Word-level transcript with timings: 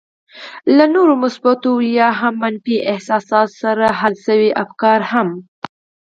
له 0.77 0.85
نورو 0.93 1.13
مثبتو 1.23 1.69
او 1.77 1.83
يا 1.97 2.09
منفي 2.41 2.75
احساساتو 2.93 3.53
سره 3.61 3.87
حل 3.99 4.13
شوي 4.25 4.49
افکار 4.63 4.99
هم. 5.11 5.29